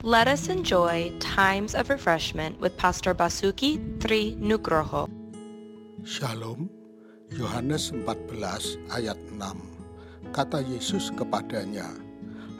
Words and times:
Let 0.00 0.32
us 0.32 0.48
enjoy 0.48 1.12
times 1.20 1.76
of 1.76 1.92
refreshment 1.92 2.56
with 2.56 2.72
Pastor 2.80 3.12
Basuki 3.12 3.76
Tri 4.00 4.32
Nugroho. 4.40 5.12
Shalom, 6.08 6.72
Yohanes 7.36 7.92
14 7.92 8.80
ayat 8.96 9.20
6. 9.28 10.32
Kata 10.32 10.64
Yesus 10.64 11.12
kepadanya, 11.12 11.84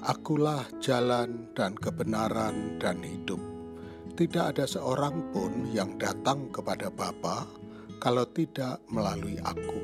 Akulah 0.05 0.69
jalan 0.85 1.49
dan 1.57 1.81
kebenaran 1.81 2.77
dan 2.77 3.01
hidup. 3.01 3.41
Tidak 4.21 4.53
ada 4.53 4.69
seorang 4.69 5.33
pun 5.33 5.65
yang 5.73 5.97
datang 5.97 6.53
kepada 6.53 6.93
Bapa 6.93 7.49
kalau 8.05 8.29
tidak 8.37 8.85
melalui 8.93 9.41
aku. 9.41 9.81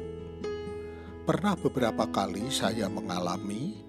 Pernah 1.24 1.56
beberapa 1.56 2.04
kali 2.12 2.52
saya 2.52 2.92
mengalami 2.92 3.80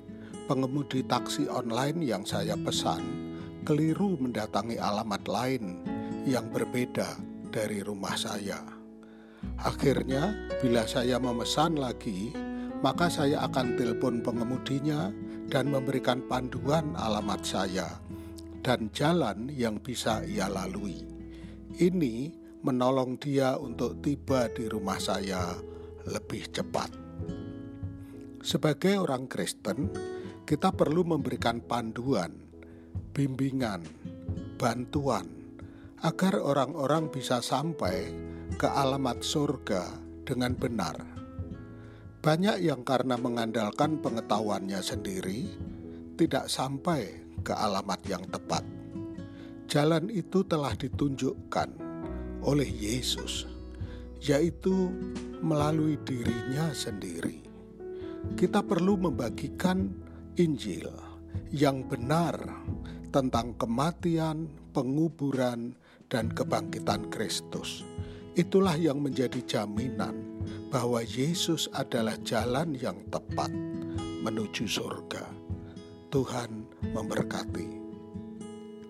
pengemudi 0.48 1.04
taksi 1.04 1.52
online 1.52 2.00
yang 2.08 2.24
saya 2.24 2.56
pesan 2.56 3.28
keliru 3.68 4.16
mendatangi 4.16 4.80
alamat 4.80 5.28
lain 5.28 5.84
yang 6.24 6.48
berbeda 6.56 7.20
dari 7.52 7.84
rumah 7.84 8.16
saya. 8.16 8.64
Akhirnya, 9.60 10.32
bila 10.64 10.88
saya 10.88 11.20
memesan 11.20 11.76
lagi, 11.76 12.32
maka 12.80 13.12
saya 13.12 13.44
akan 13.44 13.76
telepon 13.76 14.24
pengemudinya 14.24 15.12
dan 15.52 15.68
memberikan 15.68 16.24
panduan 16.32 16.96
alamat 16.96 17.44
saya 17.44 18.00
dan 18.64 18.88
jalan 18.96 19.52
yang 19.52 19.84
bisa 19.84 20.24
ia 20.24 20.48
lalui. 20.48 21.04
Ini 21.76 22.32
menolong 22.64 23.20
dia 23.20 23.60
untuk 23.60 24.00
tiba 24.00 24.48
di 24.48 24.72
rumah 24.72 24.96
saya 24.96 25.60
lebih 26.08 26.56
cepat. 26.56 26.96
Sebagai 28.40 28.96
orang 28.96 29.28
Kristen, 29.28 29.92
kita 30.48 30.72
perlu 30.72 31.04
memberikan 31.04 31.60
panduan 31.60 32.47
bimbingan, 33.14 33.82
bantuan, 34.62 35.26
agar 36.06 36.38
orang-orang 36.38 37.10
bisa 37.10 37.42
sampai 37.42 38.14
ke 38.58 38.68
alamat 38.70 39.22
surga 39.26 39.98
dengan 40.26 40.54
benar. 40.54 40.98
Banyak 42.22 42.60
yang 42.60 42.84
karena 42.84 43.16
mengandalkan 43.16 44.02
pengetahuannya 44.04 44.82
sendiri 44.84 45.48
tidak 46.18 46.50
sampai 46.52 47.24
ke 47.46 47.54
alamat 47.54 48.02
yang 48.10 48.26
tepat. 48.28 48.66
Jalan 49.70 50.12
itu 50.12 50.44
telah 50.44 50.74
ditunjukkan 50.76 51.70
oleh 52.44 52.68
Yesus, 52.68 53.48
yaitu 54.20 54.92
melalui 55.40 55.96
dirinya 56.04 56.74
sendiri. 56.74 57.44
Kita 58.36 58.66
perlu 58.66 59.00
membagikan 59.00 59.88
Injil 60.36 61.07
yang 61.52 61.88
benar 61.88 62.36
tentang 63.12 63.56
kematian, 63.56 64.52
penguburan, 64.76 65.76
dan 66.08 66.32
kebangkitan 66.32 67.12
Kristus. 67.12 67.84
Itulah 68.38 68.78
yang 68.78 69.02
menjadi 69.02 69.42
jaminan 69.44 70.14
bahwa 70.70 71.02
Yesus 71.02 71.68
adalah 71.74 72.16
jalan 72.22 72.78
yang 72.78 73.02
tepat 73.10 73.50
menuju 74.24 74.70
surga. 74.70 75.26
Tuhan 76.14 76.64
memberkati. 76.96 77.68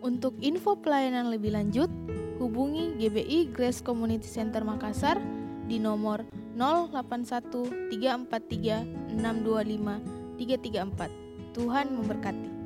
Untuk 0.04 0.38
info 0.44 0.78
pelayanan 0.78 1.34
lebih 1.34 1.58
lanjut, 1.58 1.90
hubungi 2.38 2.94
GBI 3.02 3.50
Grace 3.50 3.82
Community 3.82 4.30
Center 4.30 4.62
Makassar 4.62 5.18
di 5.66 5.82
nomor 5.82 6.22
081 6.56 7.92
343 7.92 9.18
625 9.18 10.38
334. 10.38 11.27
Tuhan 11.58 11.90
memberkati. 11.90 12.57